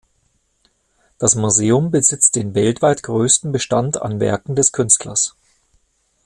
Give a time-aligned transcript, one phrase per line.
[1.19, 5.35] Das Museum besitzt den weltweit größten Bestand an Werken des Künstlers.